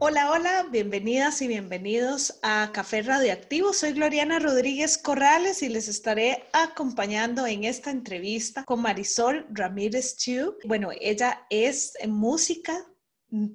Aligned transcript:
Hola, 0.00 0.30
hola, 0.30 0.66
bienvenidas 0.70 1.42
y 1.42 1.48
bienvenidos 1.48 2.38
a 2.42 2.70
Café 2.72 3.02
Radioactivo. 3.02 3.72
Soy 3.72 3.94
Gloriana 3.94 4.38
Rodríguez 4.38 4.96
Corrales 4.96 5.60
y 5.60 5.68
les 5.68 5.88
estaré 5.88 6.44
acompañando 6.52 7.44
en 7.48 7.64
esta 7.64 7.90
entrevista 7.90 8.64
con 8.64 8.80
Marisol 8.80 9.44
Ramírez 9.50 10.16
Chu. 10.16 10.54
Bueno, 10.64 10.90
ella 11.00 11.44
es 11.50 11.94
música, 12.06 12.86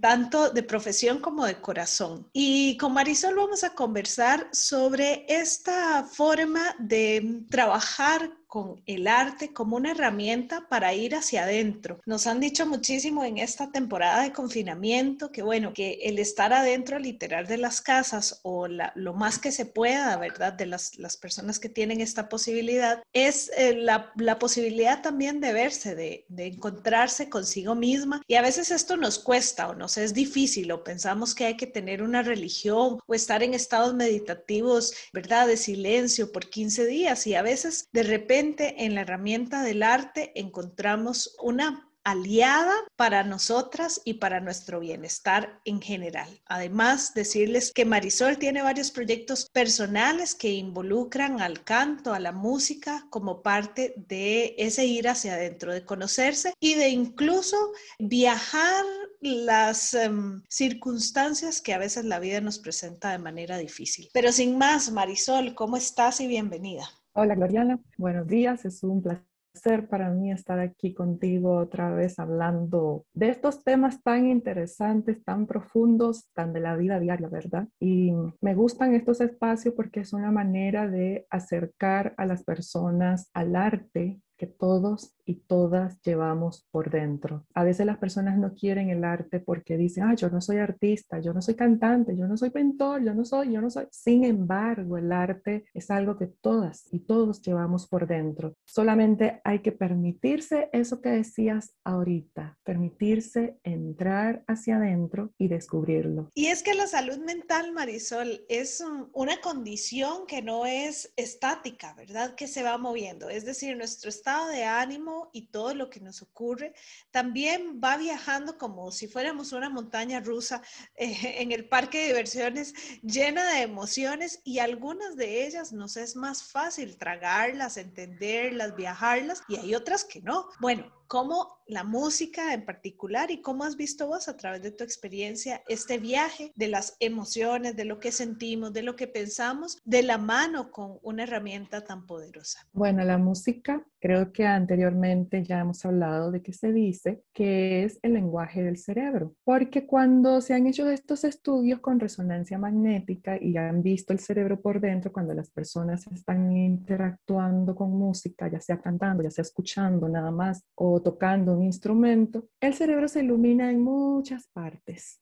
tanto 0.01 0.49
de 0.49 0.63
profesión 0.63 1.19
como 1.19 1.45
de 1.45 1.61
corazón. 1.61 2.29
Y 2.33 2.75
con 2.75 2.91
Marisol 2.93 3.35
vamos 3.35 3.63
a 3.63 3.73
conversar 3.73 4.49
sobre 4.51 5.25
esta 5.29 6.03
forma 6.03 6.75
de 6.77 7.45
trabajar 7.49 8.33
con 8.53 8.83
el 8.85 9.07
arte 9.07 9.51
como 9.51 9.77
una 9.77 9.93
herramienta 9.93 10.67
para 10.69 10.93
ir 10.93 11.15
hacia 11.15 11.41
adentro. 11.41 11.99
Nos 12.05 12.27
han 12.27 12.39
dicho 12.39 12.67
muchísimo 12.67 13.25
en 13.25 13.39
esta 13.39 13.71
temporada 13.71 14.21
de 14.21 14.31
confinamiento 14.31 15.31
que, 15.31 15.41
bueno, 15.41 15.73
que 15.73 16.01
el 16.03 16.19
estar 16.19 16.53
adentro 16.53 16.99
literal 16.99 17.47
de 17.47 17.57
las 17.57 17.81
casas 17.81 18.41
o 18.43 18.67
lo 18.67 19.13
más 19.15 19.39
que 19.39 19.51
se 19.51 19.65
pueda, 19.65 20.15
¿verdad? 20.17 20.53
De 20.53 20.67
las, 20.67 20.99
las 20.99 21.17
personas 21.17 21.57
que 21.57 21.67
tienen 21.67 21.99
esta 21.99 22.29
posibilidad, 22.29 23.01
es 23.11 23.49
eh, 23.57 23.73
la, 23.75 24.11
la, 24.17 24.37
posibilidad 24.37 25.01
también 25.01 25.39
de 25.39 25.51
verse, 25.51 25.95
de, 25.95 26.23
de 26.29 26.45
encontrarse 26.45 27.29
consigo 27.29 27.73
misma. 27.73 28.21
Y 28.27 28.35
a 28.35 28.43
veces 28.43 28.69
esto 28.69 28.97
nos 28.97 29.17
cuesta 29.17 29.67
o 29.69 29.73
nos 29.73 29.97
es 29.97 30.13
difícil 30.13 30.71
o 30.71 30.83
pensamos 30.83 31.33
que 31.33 31.45
hay 31.45 31.57
que 31.57 31.65
tener 31.65 32.03
una 32.03 32.21
religión 32.21 32.99
o 33.07 33.15
estar 33.15 33.41
en 33.41 33.55
estados 33.55 33.95
meditativos, 33.95 34.93
¿verdad? 35.11 35.47
De 35.47 35.57
silencio 35.57 36.31
por 36.31 36.51
15 36.51 36.85
días 36.85 37.25
y 37.25 37.33
a 37.33 37.41
veces 37.41 37.87
de 37.91 38.03
repente 38.03 38.42
en 38.43 38.95
la 38.95 39.01
herramienta 39.01 39.63
del 39.63 39.83
arte 39.83 40.33
encontramos 40.35 41.37
una 41.41 41.89
aliada 42.03 42.73
para 42.97 43.23
nosotras 43.23 44.01
y 44.03 44.15
para 44.15 44.41
nuestro 44.41 44.81
bienestar 44.81 45.61
en 45.63 45.81
general. 45.81 46.41
Además, 46.45 47.13
decirles 47.13 47.71
que 47.73 47.85
Marisol 47.85 48.37
tiene 48.37 48.61
varios 48.61 48.91
proyectos 48.91 49.47
personales 49.53 50.35
que 50.35 50.51
involucran 50.51 51.39
al 51.39 51.63
canto, 51.63 52.13
a 52.13 52.19
la 52.19 52.33
música, 52.33 53.07
como 53.09 53.41
parte 53.41 53.93
de 53.95 54.55
ese 54.57 54.85
ir 54.85 55.07
hacia 55.07 55.35
adentro, 55.35 55.71
de 55.71 55.85
conocerse 55.85 56.53
y 56.59 56.73
de 56.73 56.89
incluso 56.89 57.71
viajar 57.97 58.83
las 59.21 59.93
em, 59.93 60.43
circunstancias 60.49 61.61
que 61.61 61.73
a 61.73 61.77
veces 61.77 62.03
la 62.03 62.19
vida 62.19 62.41
nos 62.41 62.59
presenta 62.59 63.11
de 63.11 63.19
manera 63.19 63.57
difícil. 63.57 64.09
Pero 64.11 64.33
sin 64.33 64.57
más, 64.57 64.91
Marisol, 64.91 65.55
¿cómo 65.55 65.77
estás 65.77 66.19
y 66.19 66.27
bienvenida? 66.27 66.89
Hola 67.15 67.35
Gloriana, 67.35 67.79
buenos 67.95 68.25
días, 68.25 68.65
es 68.65 68.81
un 68.81 69.03
placer 69.03 69.87
para 69.87 70.09
mí 70.09 70.31
estar 70.31 70.57
aquí 70.57 70.95
contigo 70.95 71.57
otra 71.57 71.91
vez 71.91 72.17
hablando 72.17 73.05
de 73.13 73.29
estos 73.29 73.63
temas 73.63 74.01
tan 74.01 74.27
interesantes, 74.31 75.23
tan 75.23 75.45
profundos, 75.45 76.31
tan 76.33 76.53
de 76.53 76.61
la 76.61 76.75
vida 76.75 76.99
diaria, 76.99 77.27
¿verdad? 77.27 77.67
Y 77.79 78.13
me 78.41 78.55
gustan 78.55 78.95
estos 78.95 79.21
espacios 79.21 79.75
porque 79.75 79.99
es 79.99 80.11
una 80.11 80.31
manera 80.31 80.87
de 80.87 81.27
acercar 81.29 82.15
a 82.17 82.25
las 82.25 82.43
personas 82.43 83.29
al 83.35 83.55
arte 83.55 84.19
que 84.37 84.47
todos 84.47 85.15
y 85.25 85.35
todas 85.35 86.01
llevamos 86.01 86.67
por 86.71 86.89
dentro. 86.89 87.45
A 87.53 87.63
veces 87.63 87.85
las 87.85 87.97
personas 87.97 88.37
no 88.37 88.53
quieren 88.53 88.89
el 88.89 89.03
arte 89.03 89.39
porque 89.39 89.77
dicen, 89.77 90.03
ah, 90.03 90.15
yo 90.15 90.29
no 90.29 90.41
soy 90.41 90.57
artista, 90.57 91.19
yo 91.19 91.33
no 91.33 91.41
soy 91.41 91.55
cantante, 91.55 92.17
yo 92.17 92.27
no 92.27 92.37
soy 92.37 92.49
pintor, 92.49 93.03
yo 93.03 93.13
no 93.13 93.23
soy, 93.25 93.53
yo 93.53 93.61
no 93.61 93.69
soy. 93.69 93.87
Sin 93.91 94.25
embargo, 94.25 94.97
el 94.97 95.11
arte 95.11 95.65
es 95.73 95.89
algo 95.89 96.17
que 96.17 96.27
todas 96.27 96.87
y 96.91 96.99
todos 96.99 97.41
llevamos 97.41 97.87
por 97.87 98.07
dentro. 98.07 98.55
Solamente 98.65 99.41
hay 99.43 99.59
que 99.59 99.71
permitirse 99.71 100.69
eso 100.73 101.01
que 101.01 101.09
decías 101.09 101.75
ahorita, 101.83 102.57
permitirse 102.63 103.57
entrar 103.63 104.43
hacia 104.47 104.77
adentro 104.77 105.33
y 105.37 105.47
descubrirlo. 105.47 106.29
Y 106.33 106.47
es 106.47 106.63
que 106.63 106.73
la 106.73 106.87
salud 106.87 107.19
mental, 107.19 107.71
Marisol, 107.71 108.45
es 108.49 108.83
una 109.13 109.39
condición 109.41 110.25
que 110.27 110.41
no 110.41 110.65
es 110.65 111.13
estática, 111.15 111.93
¿verdad? 111.93 112.35
Que 112.35 112.47
se 112.47 112.63
va 112.63 112.77
moviendo. 112.77 113.29
Es 113.29 113.45
decir, 113.45 113.77
nuestro 113.77 114.09
estado 114.09 114.32
de 114.41 114.65
ánimo 114.65 115.29
y 115.33 115.47
todo 115.47 115.73
lo 115.73 115.89
que 115.89 115.99
nos 115.99 116.21
ocurre, 116.21 116.73
también 117.11 117.79
va 117.83 117.97
viajando 117.97 118.57
como 118.57 118.91
si 118.91 119.07
fuéramos 119.07 119.51
una 119.51 119.69
montaña 119.69 120.19
rusa 120.19 120.61
eh, 120.95 121.41
en 121.41 121.51
el 121.51 121.67
parque 121.67 121.99
de 121.99 122.07
diversiones 122.07 122.73
llena 123.01 123.53
de 123.53 123.61
emociones 123.61 124.41
y 124.43 124.59
algunas 124.59 125.15
de 125.15 125.45
ellas 125.45 125.71
nos 125.71 125.97
es 125.97 126.15
más 126.15 126.43
fácil 126.43 126.97
tragarlas, 126.97 127.77
entenderlas, 127.77 128.75
viajarlas 128.75 129.43
y 129.47 129.57
hay 129.57 129.75
otras 129.75 130.03
que 130.03 130.21
no. 130.21 130.49
Bueno, 130.59 130.91
cómo 131.13 131.59
la 131.67 131.83
música 131.83 132.55
en 132.55 132.65
particular 132.65 133.29
y 133.29 133.39
cómo 133.39 133.63
has 133.65 133.77
visto 133.77 134.07
vos 134.07 134.27
a 134.27 134.35
través 134.35 134.63
de 134.63 134.71
tu 134.71 134.83
experiencia 134.83 135.61
este 135.67 135.99
viaje 135.99 136.51
de 136.55 136.67
las 136.67 136.97
emociones, 136.99 137.75
de 137.75 137.85
lo 137.85 137.99
que 137.99 138.11
sentimos, 138.11 138.73
de 138.73 138.81
lo 138.81 138.95
que 138.95 139.07
pensamos, 139.07 139.79
de 139.85 140.01
la 140.01 140.17
mano 140.17 140.71
con 140.71 140.97
una 141.03 141.23
herramienta 141.23 141.83
tan 141.83 142.07
poderosa. 142.07 142.67
Bueno, 142.73 143.03
la 143.05 143.19
música, 143.19 143.85
creo 143.99 144.31
que 144.33 144.45
anteriormente 144.45 145.43
ya 145.43 145.59
hemos 145.59 145.85
hablado 145.85 146.31
de 146.31 146.41
que 146.41 146.51
se 146.51 146.73
dice 146.73 147.23
que 147.31 147.83
es 147.83 147.99
el 148.01 148.13
lenguaje 148.13 148.63
del 148.63 148.77
cerebro, 148.77 149.35
porque 149.43 149.85
cuando 149.85 150.41
se 150.41 150.55
han 150.55 150.65
hecho 150.65 150.89
estos 150.89 151.23
estudios 151.23 151.79
con 151.79 151.99
resonancia 151.99 152.57
magnética 152.57 153.37
y 153.39 153.55
han 153.55 153.83
visto 153.83 154.13
el 154.13 154.19
cerebro 154.19 154.59
por 154.59 154.81
dentro, 154.81 155.13
cuando 155.13 155.35
las 155.35 155.51
personas 155.51 156.07
están 156.07 156.57
interactuando 156.57 157.75
con 157.75 157.91
música, 157.91 158.49
ya 158.49 158.59
sea 158.59 158.81
cantando, 158.81 159.21
ya 159.23 159.31
sea 159.31 159.43
escuchando 159.43 160.09
nada 160.09 160.31
más 160.31 160.63
o 160.75 161.02
tocando 161.03 161.53
un 161.53 161.63
instrumento, 161.63 162.47
el 162.59 162.73
cerebro 162.73 163.07
se 163.07 163.23
ilumina 163.23 163.69
en 163.71 163.81
muchas 163.81 164.47
partes 164.47 165.19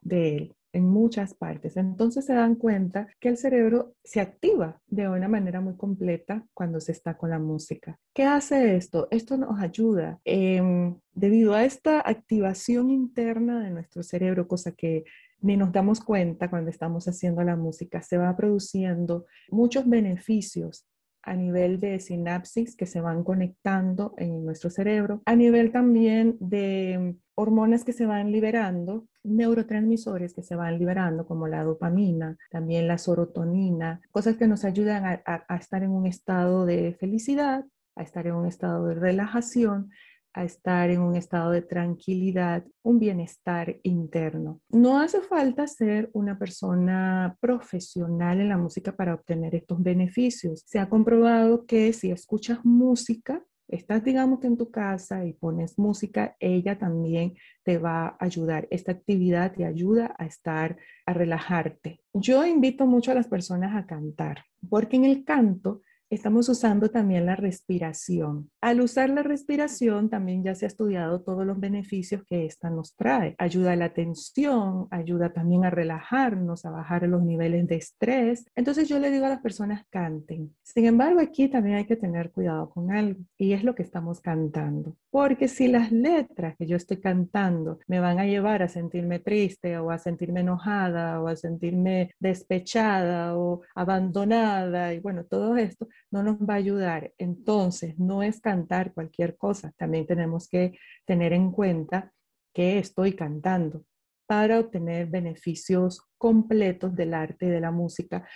de 0.00 0.36
él, 0.36 0.56
en 0.72 0.84
muchas 0.84 1.34
partes. 1.34 1.76
Entonces 1.76 2.24
se 2.24 2.34
dan 2.34 2.54
cuenta 2.54 3.08
que 3.20 3.28
el 3.28 3.36
cerebro 3.36 3.94
se 4.04 4.20
activa 4.20 4.80
de 4.86 5.08
una 5.08 5.28
manera 5.28 5.60
muy 5.60 5.76
completa 5.76 6.46
cuando 6.54 6.80
se 6.80 6.92
está 6.92 7.16
con 7.16 7.30
la 7.30 7.38
música. 7.38 7.98
¿Qué 8.14 8.24
hace 8.24 8.76
esto? 8.76 9.08
Esto 9.10 9.36
nos 9.36 9.60
ayuda 9.60 10.20
em, 10.24 10.96
debido 11.12 11.54
a 11.54 11.64
esta 11.64 12.00
activación 12.00 12.90
interna 12.90 13.60
de 13.60 13.70
nuestro 13.70 14.02
cerebro, 14.02 14.46
cosa 14.46 14.72
que 14.72 15.04
ni 15.40 15.56
nos 15.56 15.72
damos 15.72 16.00
cuenta 16.00 16.48
cuando 16.48 16.70
estamos 16.70 17.06
haciendo 17.08 17.42
la 17.42 17.56
música, 17.56 18.02
se 18.02 18.16
va 18.16 18.36
produciendo 18.36 19.26
muchos 19.50 19.88
beneficios 19.88 20.86
a 21.26 21.34
nivel 21.34 21.80
de 21.80 22.00
sinapsis 22.00 22.76
que 22.76 22.86
se 22.86 23.00
van 23.00 23.24
conectando 23.24 24.14
en 24.16 24.44
nuestro 24.44 24.70
cerebro, 24.70 25.22
a 25.26 25.34
nivel 25.34 25.72
también 25.72 26.36
de 26.40 27.16
hormonas 27.34 27.84
que 27.84 27.92
se 27.92 28.06
van 28.06 28.32
liberando, 28.32 29.06
neurotransmisores 29.24 30.32
que 30.32 30.42
se 30.42 30.56
van 30.56 30.78
liberando, 30.78 31.26
como 31.26 31.48
la 31.48 31.64
dopamina, 31.64 32.38
también 32.50 32.86
la 32.88 32.96
serotonina, 32.96 34.00
cosas 34.12 34.36
que 34.36 34.46
nos 34.46 34.64
ayudan 34.64 35.04
a, 35.04 35.44
a 35.48 35.56
estar 35.56 35.82
en 35.82 35.90
un 35.90 36.06
estado 36.06 36.64
de 36.64 36.96
felicidad, 36.98 37.64
a 37.96 38.02
estar 38.02 38.26
en 38.26 38.34
un 38.34 38.46
estado 38.46 38.86
de 38.86 38.94
relajación 38.94 39.90
a 40.36 40.44
estar 40.44 40.90
en 40.90 41.00
un 41.00 41.16
estado 41.16 41.50
de 41.50 41.62
tranquilidad, 41.62 42.62
un 42.82 42.98
bienestar 42.98 43.80
interno. 43.82 44.60
No 44.68 45.00
hace 45.00 45.22
falta 45.22 45.66
ser 45.66 46.10
una 46.12 46.38
persona 46.38 47.36
profesional 47.40 48.40
en 48.42 48.50
la 48.50 48.58
música 48.58 48.94
para 48.94 49.14
obtener 49.14 49.54
estos 49.54 49.82
beneficios. 49.82 50.62
Se 50.66 50.78
ha 50.78 50.90
comprobado 50.90 51.64
que 51.64 51.90
si 51.94 52.10
escuchas 52.10 52.62
música, 52.64 53.42
estás 53.66 54.04
digamos 54.04 54.44
en 54.44 54.58
tu 54.58 54.70
casa 54.70 55.24
y 55.24 55.32
pones 55.32 55.78
música, 55.78 56.36
ella 56.38 56.78
también 56.78 57.34
te 57.64 57.78
va 57.78 58.08
a 58.08 58.16
ayudar. 58.20 58.68
Esta 58.70 58.92
actividad 58.92 59.54
te 59.54 59.64
ayuda 59.64 60.14
a 60.18 60.26
estar, 60.26 60.76
a 61.06 61.14
relajarte. 61.14 62.00
Yo 62.12 62.44
invito 62.44 62.86
mucho 62.86 63.10
a 63.10 63.14
las 63.14 63.26
personas 63.26 63.74
a 63.74 63.86
cantar, 63.86 64.44
porque 64.68 64.96
en 64.96 65.06
el 65.06 65.24
canto 65.24 65.80
estamos 66.10 66.48
usando 66.48 66.90
también 66.90 67.26
la 67.26 67.36
respiración. 67.36 68.50
Al 68.60 68.80
usar 68.80 69.10
la 69.10 69.22
respiración 69.22 70.08
también 70.08 70.44
ya 70.44 70.54
se 70.54 70.66
ha 70.66 70.68
estudiado 70.68 71.22
todos 71.22 71.46
los 71.46 71.58
beneficios 71.58 72.22
que 72.24 72.46
esta 72.46 72.70
nos 72.70 72.94
trae. 72.94 73.34
Ayuda 73.38 73.72
a 73.72 73.76
la 73.76 73.92
tensión, 73.92 74.86
ayuda 74.90 75.32
también 75.32 75.64
a 75.64 75.70
relajarnos, 75.70 76.64
a 76.64 76.70
bajar 76.70 77.06
los 77.08 77.22
niveles 77.22 77.66
de 77.66 77.76
estrés. 77.76 78.46
Entonces 78.54 78.88
yo 78.88 78.98
le 78.98 79.10
digo 79.10 79.26
a 79.26 79.30
las 79.30 79.40
personas 79.40 79.84
canten. 79.90 80.54
Sin 80.62 80.86
embargo, 80.86 81.20
aquí 81.20 81.48
también 81.48 81.76
hay 81.76 81.86
que 81.86 81.96
tener 81.96 82.30
cuidado 82.30 82.70
con 82.70 82.92
algo 82.92 83.20
y 83.36 83.52
es 83.52 83.64
lo 83.64 83.74
que 83.74 83.82
estamos 83.82 84.20
cantando. 84.20 84.96
Porque 85.10 85.48
si 85.48 85.68
las 85.68 85.92
letras 85.92 86.56
que 86.58 86.66
yo 86.66 86.76
estoy 86.76 86.98
cantando 86.98 87.78
me 87.86 88.00
van 88.00 88.18
a 88.18 88.26
llevar 88.26 88.62
a 88.62 88.68
sentirme 88.68 89.18
triste 89.18 89.78
o 89.78 89.90
a 89.90 89.98
sentirme 89.98 90.40
enojada 90.40 91.20
o 91.20 91.28
a 91.28 91.36
sentirme 91.36 92.10
despechada 92.20 93.36
o 93.36 93.62
abandonada 93.74 94.92
y 94.92 95.00
bueno, 95.00 95.24
todo 95.24 95.56
esto, 95.56 95.88
no 96.10 96.22
nos 96.22 96.38
va 96.38 96.54
a 96.54 96.58
ayudar. 96.58 97.12
Entonces, 97.18 97.98
no 97.98 98.22
es 98.22 98.40
cantar 98.40 98.92
cualquier 98.94 99.36
cosa, 99.36 99.72
también 99.76 100.06
tenemos 100.06 100.48
que 100.48 100.78
tener 101.04 101.32
en 101.32 101.50
cuenta 101.50 102.12
que 102.54 102.78
estoy 102.78 103.12
cantando 103.14 103.84
para 104.26 104.58
obtener 104.58 105.06
beneficios 105.06 106.02
completos 106.18 106.94
del 106.96 107.14
arte 107.14 107.46
y 107.46 107.50
de 107.50 107.60
la 107.60 107.70
música 107.70 108.26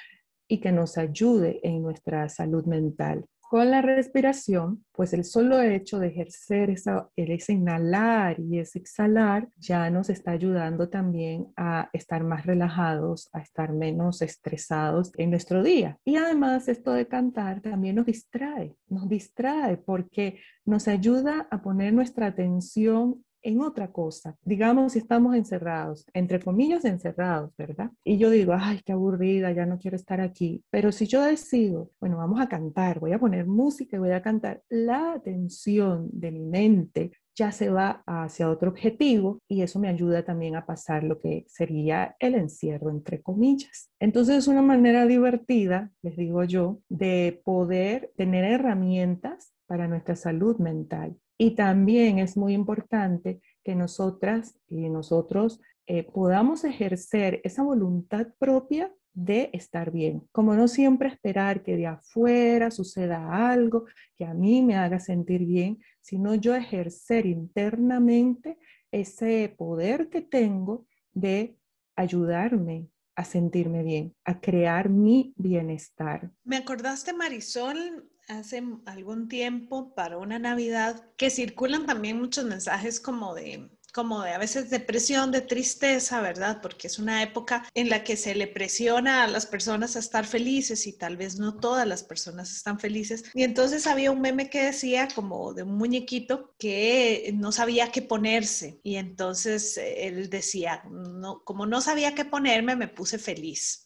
y 0.48 0.58
que 0.58 0.72
nos 0.72 0.98
ayude 0.98 1.60
en 1.62 1.82
nuestra 1.82 2.28
salud 2.28 2.64
mental. 2.66 3.24
Con 3.50 3.68
la 3.68 3.82
respiración, 3.82 4.84
pues 4.92 5.12
el 5.12 5.24
solo 5.24 5.60
hecho 5.60 5.98
de 5.98 6.06
ejercer 6.06 6.70
esa, 6.70 7.10
ese 7.16 7.52
inhalar 7.52 8.38
y 8.38 8.60
ese 8.60 8.78
exhalar 8.78 9.48
ya 9.58 9.90
nos 9.90 10.08
está 10.08 10.30
ayudando 10.30 10.88
también 10.88 11.48
a 11.56 11.90
estar 11.92 12.22
más 12.22 12.46
relajados, 12.46 13.28
a 13.32 13.40
estar 13.40 13.72
menos 13.72 14.22
estresados 14.22 15.10
en 15.16 15.30
nuestro 15.30 15.64
día. 15.64 15.98
Y 16.04 16.14
además 16.14 16.68
esto 16.68 16.92
de 16.92 17.08
cantar 17.08 17.60
también 17.60 17.96
nos 17.96 18.06
distrae, 18.06 18.76
nos 18.86 19.08
distrae 19.08 19.78
porque 19.78 20.38
nos 20.64 20.86
ayuda 20.86 21.48
a 21.50 21.60
poner 21.60 21.92
nuestra 21.92 22.26
atención 22.26 23.24
en 23.42 23.60
otra 23.60 23.92
cosa. 23.92 24.36
Digamos, 24.44 24.92
si 24.92 24.98
estamos 24.98 25.34
encerrados, 25.34 26.06
entre 26.14 26.40
comillas 26.40 26.84
encerrados, 26.84 27.52
¿verdad? 27.56 27.90
Y 28.04 28.18
yo 28.18 28.30
digo, 28.30 28.54
ay, 28.58 28.80
qué 28.84 28.92
aburrida, 28.92 29.52
ya 29.52 29.66
no 29.66 29.78
quiero 29.78 29.96
estar 29.96 30.20
aquí. 30.20 30.64
Pero 30.70 30.92
si 30.92 31.06
yo 31.06 31.22
decido, 31.22 31.90
bueno, 32.00 32.16
vamos 32.16 32.40
a 32.40 32.48
cantar, 32.48 33.00
voy 33.00 33.12
a 33.12 33.18
poner 33.18 33.46
música 33.46 33.96
y 33.96 34.00
voy 34.00 34.12
a 34.12 34.22
cantar, 34.22 34.62
la 34.68 35.12
atención 35.12 36.08
de 36.12 36.30
mi 36.30 36.44
mente 36.44 37.12
ya 37.34 37.52
se 37.52 37.70
va 37.70 38.02
hacia 38.06 38.50
otro 38.50 38.70
objetivo 38.70 39.40
y 39.48 39.62
eso 39.62 39.78
me 39.78 39.88
ayuda 39.88 40.24
también 40.24 40.56
a 40.56 40.66
pasar 40.66 41.04
lo 41.04 41.20
que 41.20 41.46
sería 41.48 42.14
el 42.18 42.34
encierro, 42.34 42.90
entre 42.90 43.22
comillas. 43.22 43.90
Entonces 43.98 44.36
es 44.36 44.48
una 44.48 44.62
manera 44.62 45.06
divertida, 45.06 45.90
les 46.02 46.16
digo 46.16 46.44
yo, 46.44 46.80
de 46.88 47.40
poder 47.44 48.12
tener 48.16 48.44
herramientas 48.44 49.54
para 49.66 49.88
nuestra 49.88 50.16
salud 50.16 50.58
mental. 50.58 51.16
Y 51.40 51.52
también 51.52 52.18
es 52.18 52.36
muy 52.36 52.52
importante 52.52 53.40
que 53.64 53.74
nosotras 53.74 54.58
y 54.68 54.90
nosotros 54.90 55.58
eh, 55.86 56.02
podamos 56.02 56.64
ejercer 56.64 57.40
esa 57.44 57.62
voluntad 57.62 58.26
propia 58.38 58.92
de 59.14 59.48
estar 59.54 59.90
bien, 59.90 60.28
como 60.32 60.54
no 60.54 60.68
siempre 60.68 61.08
esperar 61.08 61.62
que 61.62 61.78
de 61.78 61.86
afuera 61.86 62.70
suceda 62.70 63.50
algo 63.50 63.86
que 64.16 64.26
a 64.26 64.34
mí 64.34 64.60
me 64.60 64.76
haga 64.76 65.00
sentir 65.00 65.46
bien, 65.46 65.78
sino 66.02 66.34
yo 66.34 66.54
ejercer 66.54 67.24
internamente 67.24 68.58
ese 68.92 69.54
poder 69.56 70.10
que 70.10 70.20
tengo 70.20 70.86
de 71.14 71.56
ayudarme 71.96 72.90
a 73.16 73.24
sentirme 73.24 73.82
bien, 73.82 74.14
a 74.24 74.42
crear 74.42 74.90
mi 74.90 75.32
bienestar. 75.38 76.30
Me 76.44 76.58
acordaste, 76.58 77.14
Marisol, 77.14 78.09
hace 78.30 78.62
algún 78.86 79.28
tiempo 79.28 79.94
para 79.94 80.18
una 80.18 80.38
Navidad 80.38 81.04
que 81.16 81.30
circulan 81.30 81.86
también 81.86 82.18
muchos 82.18 82.44
mensajes 82.44 83.00
como 83.00 83.34
de 83.34 83.70
como 83.92 84.22
de 84.22 84.30
a 84.30 84.38
veces 84.38 84.70
depresión, 84.70 85.32
de 85.32 85.40
tristeza, 85.40 86.20
¿verdad? 86.20 86.60
Porque 86.62 86.86
es 86.86 87.00
una 87.00 87.22
época 87.24 87.66
en 87.74 87.88
la 87.88 88.04
que 88.04 88.16
se 88.16 88.34
le 88.36 88.46
presiona 88.46 89.24
a 89.24 89.26
las 89.26 89.46
personas 89.46 89.96
a 89.96 89.98
estar 89.98 90.26
felices 90.26 90.86
y 90.86 90.92
tal 90.92 91.16
vez 91.16 91.40
no 91.40 91.56
todas 91.56 91.88
las 91.88 92.02
personas 92.04 92.52
están 92.52 92.78
felices. 92.78 93.24
Y 93.34 93.42
entonces 93.42 93.88
había 93.88 94.12
un 94.12 94.20
meme 94.20 94.48
que 94.48 94.62
decía 94.62 95.08
como 95.14 95.54
de 95.54 95.64
un 95.64 95.76
muñequito 95.76 96.54
que 96.58 97.32
no 97.34 97.52
sabía 97.52 97.90
qué 97.90 98.02
ponerse 98.02 98.80
y 98.82 98.96
entonces 98.96 99.76
eh, 99.76 100.06
él 100.06 100.30
decía, 100.30 100.84
no, 100.88 101.42
como 101.44 101.66
no 101.66 101.80
sabía 101.80 102.14
qué 102.14 102.24
ponerme, 102.24 102.76
me 102.76 102.88
puse 102.88 103.18
feliz. 103.18 103.84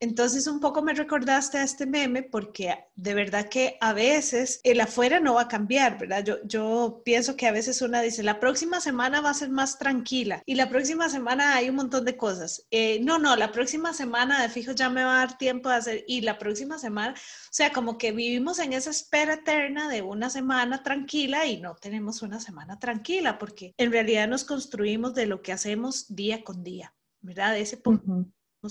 Entonces 0.00 0.46
un 0.46 0.60
poco 0.60 0.82
me 0.82 0.94
recordaste 0.94 1.58
a 1.58 1.62
este 1.62 1.86
meme 1.86 2.22
porque 2.22 2.74
de 2.94 3.14
verdad 3.14 3.48
que 3.48 3.76
a 3.80 3.92
veces 3.92 4.60
el 4.62 4.80
afuera 4.80 5.20
no 5.20 5.34
va 5.34 5.42
a 5.42 5.48
cambiar, 5.48 5.98
¿verdad? 5.98 6.24
Yo, 6.24 6.36
yo 6.44 7.02
pienso 7.04 7.36
que 7.36 7.46
a 7.46 7.52
veces 7.52 7.82
una 7.82 8.02
dice, 8.02 8.22
la 8.22 8.40
próxima 8.40 8.80
semana 8.80 9.20
va 9.20 9.30
a 9.30 9.34
ser 9.34 9.50
más 9.50 9.78
tranquila 9.78 10.42
y 10.44 10.54
la 10.54 10.68
próxima 10.68 11.08
semana 11.08 11.54
hay 11.54 11.70
un 11.70 11.76
montón 11.76 12.04
de 12.04 12.16
cosas. 12.16 12.66
Eh, 12.70 13.00
no, 13.02 13.18
no, 13.18 13.36
la 13.36 13.52
próxima 13.52 13.94
semana 13.94 14.42
de 14.42 14.48
fijo 14.48 14.72
ya 14.72 14.90
me 14.90 15.02
va 15.02 15.16
a 15.16 15.26
dar 15.26 15.38
tiempo 15.38 15.68
de 15.68 15.76
hacer 15.76 16.04
y 16.06 16.20
la 16.20 16.38
próxima 16.38 16.78
semana, 16.78 17.14
o 17.14 17.52
sea, 17.52 17.72
como 17.72 17.98
que 17.98 18.12
vivimos 18.12 18.58
en 18.58 18.72
esa 18.72 18.90
espera 18.90 19.34
eterna 19.34 19.88
de 19.88 20.02
una 20.02 20.30
semana 20.30 20.82
tranquila 20.82 21.46
y 21.46 21.60
no 21.60 21.74
tenemos 21.76 22.22
una 22.22 22.40
semana 22.40 22.78
tranquila 22.78 23.38
porque 23.38 23.74
en 23.78 23.92
realidad 23.92 24.28
nos 24.28 24.44
construimos 24.44 25.14
de 25.14 25.26
lo 25.26 25.42
que 25.42 25.52
hacemos 25.52 26.14
día 26.14 26.44
con 26.44 26.62
día. 26.62 26.92
¿verdad? 27.20 27.58
Ese 27.58 27.76
punto 27.76 28.26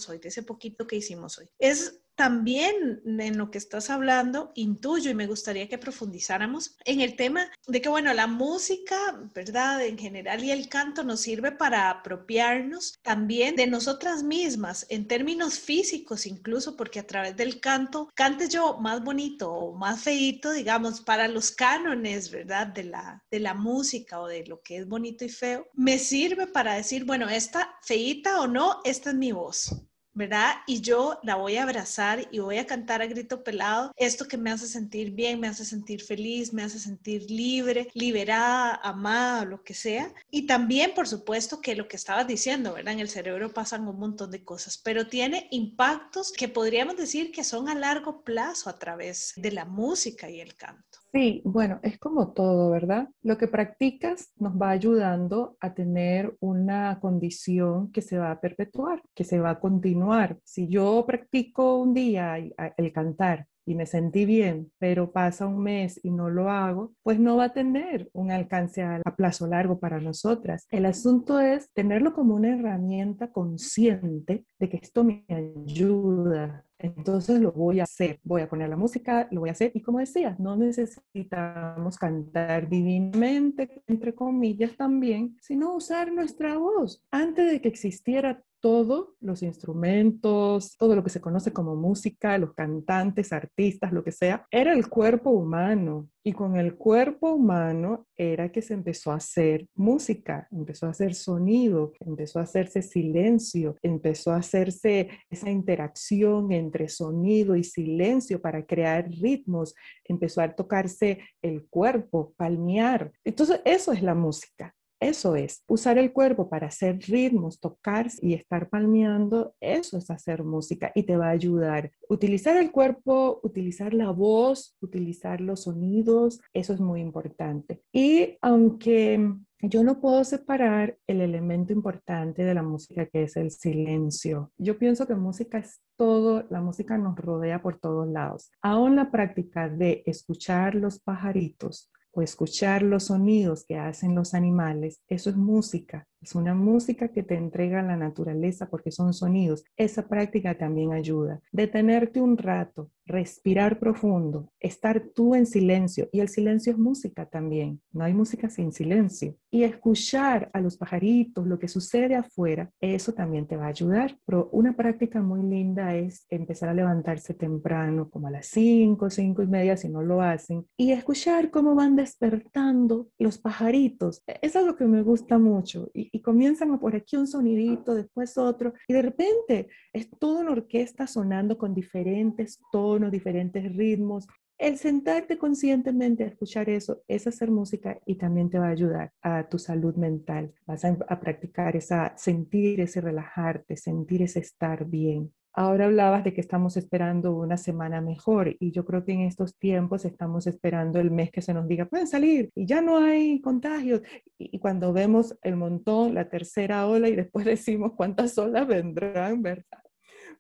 hoy, 0.09 0.19
de 0.19 0.29
ese 0.29 0.43
poquito 0.43 0.85
que 0.87 0.97
hicimos 0.97 1.37
hoy. 1.37 1.49
Es 1.59 2.04
también 2.15 3.01
en 3.05 3.37
lo 3.37 3.51
que 3.51 3.57
estás 3.57 3.89
hablando, 3.89 4.51
intuyo 4.55 5.11
y 5.11 5.15
me 5.15 5.27
gustaría 5.27 5.67
que 5.67 5.77
profundizáramos 5.77 6.75
en 6.85 7.01
el 7.01 7.15
tema 7.15 7.49
de 7.67 7.81
que, 7.81 7.89
bueno, 7.89 8.13
la 8.13 8.27
música, 8.27 8.95
¿verdad? 9.33 9.85
En 9.85 9.97
general 9.97 10.43
y 10.43 10.51
el 10.51 10.69
canto 10.69 11.03
nos 11.03 11.21
sirve 11.21 11.51
para 11.51 11.89
apropiarnos 11.89 12.97
también 13.01 13.55
de 13.55 13.67
nosotras 13.67 14.23
mismas, 14.23 14.85
en 14.89 15.07
términos 15.07 15.59
físicos 15.59 16.25
incluso, 16.25 16.75
porque 16.75 16.99
a 16.99 17.07
través 17.07 17.35
del 17.35 17.59
canto, 17.59 18.09
cante 18.15 18.49
yo 18.49 18.77
más 18.79 19.03
bonito 19.03 19.51
o 19.51 19.75
más 19.75 20.01
feito, 20.01 20.51
digamos, 20.51 21.01
para 21.01 21.27
los 21.27 21.51
cánones, 21.51 22.31
¿verdad? 22.31 22.67
De 22.67 22.83
la, 22.83 23.23
de 23.29 23.39
la 23.39 23.53
música 23.53 24.19
o 24.19 24.27
de 24.27 24.45
lo 24.45 24.61
que 24.61 24.77
es 24.77 24.87
bonito 24.87 25.25
y 25.25 25.29
feo, 25.29 25.67
me 25.73 25.99
sirve 25.99 26.47
para 26.47 26.75
decir, 26.75 27.05
bueno, 27.05 27.29
esta 27.29 27.77
feita 27.81 28.41
o 28.41 28.47
no, 28.47 28.81
esta 28.83 29.09
es 29.11 29.15
mi 29.15 29.31
voz. 29.31 29.69
¿Verdad? 30.15 30.55
Y 30.65 30.81
yo 30.81 31.19
la 31.23 31.35
voy 31.35 31.57
a 31.57 31.63
abrazar 31.63 32.27
y 32.31 32.39
voy 32.39 32.57
a 32.57 32.65
cantar 32.65 33.01
a 33.01 33.05
grito 33.05 33.43
pelado 33.43 33.93
esto 33.97 34.27
que 34.27 34.37
me 34.37 34.49
hace 34.49 34.67
sentir 34.67 35.11
bien, 35.11 35.39
me 35.39 35.47
hace 35.47 35.65
sentir 35.65 36.01
feliz, 36.01 36.53
me 36.53 36.63
hace 36.63 36.79
sentir 36.79 37.29
libre, 37.29 37.89
liberada, 37.93 38.79
amada, 38.81 39.45
lo 39.45 39.63
que 39.63 39.73
sea. 39.73 40.13
Y 40.31 40.47
también, 40.47 40.93
por 40.95 41.07
supuesto, 41.07 41.61
que 41.61 41.75
lo 41.75 41.87
que 41.87 41.97
estabas 41.97 42.27
diciendo, 42.27 42.73
¿verdad? 42.73 42.93
En 42.93 43.01
el 43.01 43.09
cerebro 43.09 43.53
pasan 43.53 43.87
un 43.87 43.99
montón 43.99 44.31
de 44.31 44.43
cosas, 44.43 44.77
pero 44.77 45.07
tiene 45.07 45.47
impactos 45.51 46.31
que 46.31 46.47
podríamos 46.47 46.95
decir 46.97 47.31
que 47.31 47.43
son 47.43 47.69
a 47.69 47.75
largo 47.75 48.23
plazo 48.23 48.69
a 48.69 48.79
través 48.79 49.33
de 49.35 49.51
la 49.51 49.65
música 49.65 50.29
y 50.29 50.39
el 50.39 50.55
canto. 50.55 50.99
Sí, 51.15 51.41
bueno, 51.45 51.79
es 51.81 51.97
como 51.97 52.33
todo, 52.33 52.71
¿verdad? 52.71 53.07
Lo 53.23 53.37
que 53.37 53.47
practicas 53.47 54.33
nos 54.35 54.53
va 54.61 54.71
ayudando 54.71 55.55
a 55.61 55.73
tener 55.73 56.35
una 56.41 56.99
condición 56.99 57.89
que 57.93 58.01
se 58.01 58.17
va 58.17 58.31
a 58.31 58.41
perpetuar, 58.41 59.01
que 59.13 59.23
se 59.23 59.39
va 59.39 59.51
a 59.51 59.59
continuar. 59.61 60.37
Si 60.43 60.67
yo 60.67 61.05
practico 61.07 61.77
un 61.77 61.93
día 61.93 62.35
el 62.35 62.91
cantar 62.91 63.47
y 63.65 63.75
me 63.75 63.85
sentí 63.85 64.25
bien, 64.25 64.71
pero 64.77 65.11
pasa 65.11 65.47
un 65.47 65.63
mes 65.63 65.99
y 66.03 66.11
no 66.11 66.29
lo 66.29 66.49
hago, 66.49 66.93
pues 67.03 67.19
no 67.19 67.37
va 67.37 67.45
a 67.45 67.53
tener 67.53 68.09
un 68.13 68.31
alcance 68.31 68.83
a, 68.83 69.01
plazo 69.15 69.47
largo 69.47 69.79
para 69.79 69.99
nosotras. 69.99 70.67
El 70.69 70.85
asunto 70.85 71.39
es 71.39 71.71
tenerlo 71.71 72.13
como 72.13 72.35
una 72.35 72.53
herramienta 72.53 73.31
consciente 73.31 74.45
de 74.59 74.69
que 74.69 74.77
esto 74.77 75.03
me 75.03 75.25
ayuda, 75.29 76.65
entonces 76.77 77.39
lo 77.39 77.51
voy 77.51 77.79
a 77.79 77.83
hacer, 77.83 78.19
voy 78.23 78.41
a 78.41 78.49
poner 78.49 78.69
la 78.69 78.75
música, 78.75 79.27
lo 79.31 79.41
voy 79.41 79.49
a 79.49 79.53
hacer 79.53 79.71
y 79.73 79.81
como 79.81 79.99
decía, 79.99 80.35
no 80.39 80.57
necesitamos 80.57 81.97
cantar 81.97 82.69
divinamente, 82.69 83.81
entre 83.87 84.13
comillas 84.13 84.75
también, 84.75 85.37
sino 85.41 85.73
usar 85.73 86.11
nuestra 86.11 86.57
voz. 86.57 87.03
Antes 87.11 87.51
de 87.51 87.61
que 87.61 87.69
existiera 87.69 88.43
todos 88.65 89.09
los 89.21 89.43
instrumentos, 89.43 90.75
todo 90.75 90.95
lo 90.95 91.03
que 91.03 91.11
se 91.11 91.21
conoce 91.21 91.53
como 91.53 91.75
música, 91.75 92.35
los 92.39 92.55
cantantes, 92.55 93.31
artistas, 93.31 93.93
lo 93.93 94.03
que 94.03 94.11
sea, 94.11 94.47
era 94.49 94.73
el 94.73 94.89
cuerpo 94.89 95.29
humano. 95.29 96.09
Y 96.23 96.33
con 96.33 96.55
el 96.55 96.73
cuerpo 96.73 97.31
humano 97.33 98.07
era 98.17 98.51
que 98.51 98.63
se 98.63 98.73
empezó 98.73 99.11
a 99.11 99.17
hacer 99.17 99.67
música, 99.75 100.47
empezó 100.51 100.87
a 100.87 100.89
hacer 100.89 101.13
sonido, 101.13 101.93
empezó 101.99 102.39
a 102.39 102.41
hacerse 102.41 102.81
silencio, 102.81 103.75
empezó 103.83 104.31
a 104.31 104.37
hacerse 104.37 105.09
esa 105.29 105.51
interacción 105.51 106.51
entre 106.51 106.89
sonido 106.89 107.55
y 107.55 107.63
silencio 107.63 108.41
para 108.41 108.65
crear 108.65 109.07
ritmos, 109.11 109.75
empezó 110.03 110.41
a 110.41 110.55
tocarse 110.55 111.19
el 111.43 111.67
cuerpo, 111.67 112.33
palmear. 112.35 113.11
Entonces, 113.23 113.61
eso 113.63 113.91
es 113.91 114.01
la 114.01 114.15
música. 114.15 114.73
Eso 115.05 115.35
es, 115.35 115.63
usar 115.67 115.99
el 115.99 116.11
cuerpo 116.11 116.49
para 116.49 116.65
hacer 116.65 116.97
ritmos, 116.97 117.59
tocar 117.59 118.07
y 118.21 118.33
estar 118.33 118.69
palmeando, 118.69 119.53
eso 119.61 119.99
es 119.99 120.09
hacer 120.09 120.43
música 120.43 120.91
y 120.95 121.03
te 121.03 121.15
va 121.15 121.27
a 121.27 121.29
ayudar. 121.29 121.91
Utilizar 122.09 122.57
el 122.57 122.71
cuerpo, 122.71 123.39
utilizar 123.43 123.93
la 123.93 124.09
voz, 124.09 124.75
utilizar 124.81 125.41
los 125.41 125.65
sonidos, 125.65 126.41
eso 126.55 126.73
es 126.73 126.79
muy 126.79 127.01
importante. 127.01 127.83
Y 127.93 128.39
aunque 128.41 129.35
yo 129.61 129.83
no 129.83 130.01
puedo 130.01 130.23
separar 130.23 130.97
el 131.05 131.21
elemento 131.21 131.71
importante 131.71 132.43
de 132.43 132.55
la 132.55 132.63
música 132.63 133.05
que 133.05 133.23
es 133.23 133.37
el 133.37 133.51
silencio. 133.51 134.51
Yo 134.57 134.79
pienso 134.79 135.05
que 135.05 135.13
música 135.13 135.59
es 135.59 135.81
todo, 135.97 136.47
la 136.49 136.61
música 136.61 136.97
nos 136.97 137.15
rodea 137.15 137.61
por 137.61 137.77
todos 137.79 138.07
lados. 138.07 138.49
Aún 138.63 138.95
la 138.95 139.11
práctica 139.11 139.69
de 139.69 140.01
escuchar 140.07 140.73
los 140.73 140.99
pajaritos 140.99 141.91
o 142.15 142.21
escuchar 142.21 142.81
los 142.81 143.05
sonidos 143.05 143.65
que 143.65 143.77
hacen 143.77 144.15
los 144.15 144.33
animales, 144.33 145.01
eso 145.07 145.29
es 145.29 145.35
música. 145.35 146.07
Es 146.25 146.33
una 146.33 146.55
música 146.55 147.09
que 147.09 147.21
te 147.21 147.35
entrega 147.35 147.83
la 147.83 147.95
naturaleza 147.95 148.67
porque 148.67 148.89
son 148.89 149.13
sonidos. 149.13 149.63
Esa 149.77 150.07
práctica 150.07 150.57
también 150.57 150.91
ayuda. 150.91 151.39
Detenerte 151.51 152.19
un 152.19 152.35
rato, 152.35 152.89
respirar 153.05 153.77
profundo, 153.77 154.51
estar 154.59 155.09
tú 155.13 155.35
en 155.35 155.45
silencio. 155.45 156.09
Y 156.11 156.21
el 156.21 156.29
silencio 156.29 156.73
es 156.73 156.79
música 156.79 157.27
también. 157.27 157.79
No 157.91 158.03
hay 158.03 158.15
música 158.15 158.49
sin 158.49 158.71
silencio. 158.71 159.35
Y 159.51 159.63
escuchar 159.63 160.49
a 160.53 160.59
los 160.61 160.77
pajaritos, 160.77 161.45
lo 161.45 161.59
que 161.59 161.67
sucede 161.67 162.15
afuera, 162.15 162.71
eso 162.81 163.13
también 163.13 163.45
te 163.45 163.55
va 163.55 163.65
a 163.65 163.69
ayudar. 163.69 164.17
Pero 164.25 164.49
una 164.51 164.75
práctica 164.75 165.21
muy 165.21 165.43
linda 165.43 165.95
es 165.95 166.25
empezar 166.29 166.69
a 166.69 166.73
levantarse 166.73 167.35
temprano, 167.35 168.09
como 168.09 168.27
a 168.27 168.31
las 168.31 168.47
5, 168.47 169.11
5 169.11 169.43
y 169.43 169.47
media, 169.47 169.77
si 169.77 169.89
no 169.89 170.01
lo 170.01 170.21
hacen, 170.21 170.65
y 170.75 170.91
escuchar 170.91 171.51
cómo 171.51 171.75
van 171.75 171.95
despertando 171.95 173.09
los 173.19 173.37
pajaritos. 173.37 174.23
Eso 174.41 174.59
es 174.59 174.65
lo 174.65 174.75
que 174.75 174.85
me 174.85 175.03
gusta 175.03 175.37
mucho. 175.37 175.89
Y 176.15 176.21
comienzan 176.21 176.79
por 176.79 176.95
aquí 176.95 177.17
un 177.17 177.27
sonidito, 177.27 177.93
después 177.93 178.37
otro, 178.37 178.73
y 178.87 178.93
de 178.93 179.01
repente 179.01 179.67
es 179.91 180.09
toda 180.17 180.39
una 180.39 180.51
orquesta 180.51 181.07
sonando 181.07 181.57
con 181.57 181.73
diferentes 181.73 182.61
tonos 182.71 183.11
diferentes 183.11 183.75
ritmos. 183.75 184.25
El 184.57 184.77
sentarte 184.77 185.37
conscientemente 185.37 186.23
a 186.23 186.27
escuchar 186.27 186.69
eso 186.69 187.01
es 187.09 187.27
hacer 187.27 187.51
música 187.51 187.99
y 188.05 188.15
también 188.15 188.49
te 188.49 188.57
va 188.57 188.67
a 188.67 188.69
ayudar 188.69 189.11
a 189.21 189.49
tu 189.49 189.59
salud 189.59 189.95
mental. 189.95 190.53
Vas 190.65 190.85
a, 190.85 190.97
a 191.09 191.19
practicar 191.19 191.75
esa, 191.75 192.13
sentir 192.15 192.79
ese 192.79 193.01
relajarte, 193.01 193.75
sentir 193.75 194.21
ese 194.21 194.39
estar 194.39 194.85
bien. 194.85 195.33
Ahora 195.57 195.85
hablabas 195.85 196.25
de 196.25 196.33
que 196.33 196.41
estamos 196.41 196.75
esperando 196.75 197.33
una 197.33 197.55
semana 197.55 198.01
mejor 198.01 198.57
y 198.59 198.71
yo 198.71 198.83
creo 198.83 199.05
que 199.05 199.13
en 199.13 199.21
estos 199.21 199.55
tiempos 199.55 200.03
estamos 200.03 200.47
esperando 200.47 200.99
el 200.99 201.11
mes 201.11 201.31
que 201.31 201.41
se 201.41 201.53
nos 201.53 201.65
diga, 201.65 201.85
pueden 201.85 202.07
salir 202.07 202.49
y 202.55 202.65
ya 202.65 202.81
no 202.81 202.97
hay 202.97 203.39
contagios. 203.39 204.01
Y, 204.37 204.59
cuando 204.59 204.91
vemos 204.91 205.37
el 205.43 205.55
montón, 205.55 206.13
la 206.13 206.27
tercera 206.27 206.85
ola 206.87 207.07
y 207.07 207.15
después 207.15 207.45
decimos 207.45 207.93
cuántas 207.95 208.37
olas 208.37 208.67
vendrán, 208.67 209.41
¿verdad? 209.41 209.79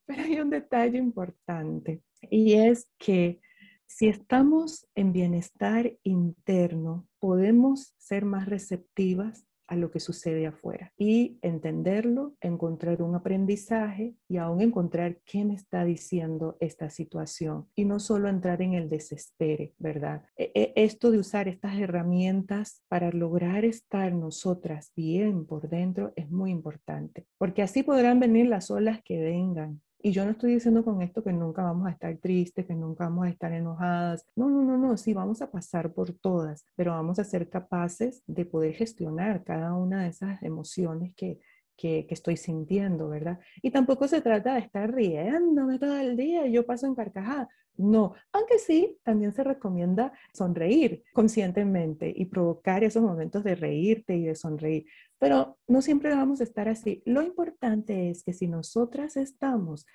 Pero 0.05 0.21
hay 0.21 0.39
un 0.41 0.49
detalle 0.49 0.97
importante 0.97 2.01
y 2.21 2.55
es 2.55 2.91
que 2.97 3.39
si 3.87 4.09
estamos 4.09 4.85
en 4.95 5.13
bienestar 5.13 5.93
interno, 6.03 7.07
podemos 7.19 7.93
ser 7.97 8.25
más 8.25 8.49
receptivas 8.49 9.47
a 9.67 9.75
lo 9.75 9.91
que 9.91 9.99
sucede 9.99 10.47
afuera 10.47 10.91
y 10.97 11.37
entenderlo, 11.41 12.35
encontrar 12.41 13.01
un 13.01 13.15
aprendizaje 13.15 14.15
y 14.27 14.37
aún 14.37 14.61
encontrar 14.61 15.17
qué 15.25 15.45
me 15.45 15.55
está 15.55 15.85
diciendo 15.85 16.57
esta 16.59 16.89
situación 16.89 17.67
y 17.75 17.85
no 17.85 17.99
solo 17.99 18.29
entrar 18.29 18.61
en 18.61 18.73
el 18.73 18.89
desespere, 18.89 19.73
¿verdad? 19.77 20.23
E, 20.37 20.51
e, 20.53 20.73
esto 20.75 21.11
de 21.11 21.19
usar 21.19 21.47
estas 21.47 21.77
herramientas 21.77 22.83
para 22.87 23.11
lograr 23.11 23.65
estar 23.65 24.13
nosotras 24.13 24.91
bien 24.95 25.45
por 25.45 25.69
dentro 25.69 26.13
es 26.15 26.29
muy 26.29 26.51
importante, 26.51 27.25
porque 27.37 27.61
así 27.61 27.83
podrán 27.83 28.19
venir 28.19 28.47
las 28.47 28.71
olas 28.71 29.01
que 29.03 29.19
vengan, 29.19 29.81
y 30.05 30.11
yo 30.11 30.23
no 30.23 30.29
estoy 30.29 30.53
diciendo 30.53 30.85
con 30.85 31.01
esto 31.01 31.23
que 31.23 31.33
nunca 31.33 31.63
vamos 31.63 31.87
a 31.87 31.89
estar 31.89 32.15
tristes, 32.17 32.67
que 32.67 32.75
nunca 32.75 33.05
vamos 33.05 33.25
a 33.25 33.29
estar 33.29 33.51
enojadas. 33.51 34.23
No, 34.35 34.51
no, 34.51 34.61
no, 34.61 34.77
no, 34.77 34.97
sí, 34.97 35.15
vamos 35.15 35.41
a 35.41 35.49
pasar 35.49 35.93
por 35.93 36.13
todas, 36.13 36.63
pero 36.75 36.91
vamos 36.91 37.17
a 37.17 37.23
ser 37.23 37.49
capaces 37.49 38.21
de 38.27 38.45
poder 38.45 38.75
gestionar 38.75 39.43
cada 39.43 39.73
una 39.73 40.03
de 40.03 40.09
esas 40.09 40.43
emociones 40.43 41.11
que, 41.15 41.39
que, 41.75 42.07
estoy 42.09 42.37
sintiendo, 42.37 43.09
¿verdad? 43.09 43.39
Y 43.61 43.71
tampoco 43.71 44.07
se 44.07 44.21
trata 44.21 44.53
de 44.53 44.61
estar 44.61 44.93
riéndome 44.93 45.79
todo 45.79 45.97
el 45.97 46.15
día, 46.15 46.47
yo 46.47 46.65
paso 46.65 46.87
en 46.87 46.95
carcajada. 46.95 47.49
No, 47.77 48.13
aunque 48.31 48.57
sí, 48.57 48.97
también 49.03 49.33
se 49.33 49.43
recomienda 49.43 50.13
sonreír 50.33 51.03
conscientemente 51.13 52.11
y 52.15 52.25
provocar 52.25 52.85
esos 52.85 53.03
momentos 53.03 53.43
de 53.43 53.55
reírte 53.55 54.15
y 54.15 54.23
de 54.23 54.35
sonreír. 54.35 54.85
Pero 55.19 55.57
no 55.67 55.81
siempre 55.81 56.15
vamos 56.15 56.39
a 56.39 56.45
estar 56.45 56.69
así. 56.69 57.03
Lo 57.05 57.21
importante 57.21 58.09
es 58.09 58.23
que 58.23 58.31
si 58.31 58.47
nosotras 58.47 59.17
estamos 59.17 59.85